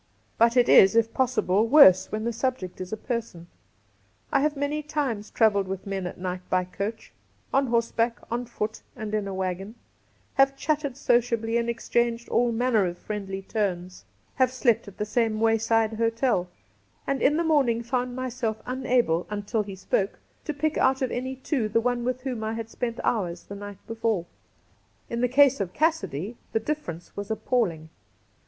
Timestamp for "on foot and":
8.31-9.13